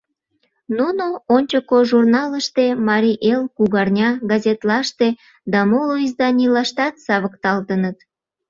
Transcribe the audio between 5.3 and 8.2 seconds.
да моло изданийлаштат савыкталтыныт.